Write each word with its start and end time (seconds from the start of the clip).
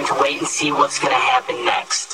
going 0.00 0.14
to 0.14 0.22
wait 0.22 0.38
and 0.38 0.48
see 0.48 0.72
what's 0.72 0.98
going 0.98 1.12
to 1.12 1.18
happen 1.18 1.64
next. 1.64 2.09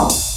Oh. 0.00 0.27